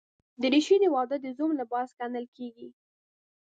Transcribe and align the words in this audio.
دریشي 0.41 0.77
د 0.81 0.85
واده 0.95 1.17
د 1.21 1.27
زوم 1.37 1.51
لباس 1.59 1.89
ګڼل 1.99 2.25
کېږي. 2.37 2.69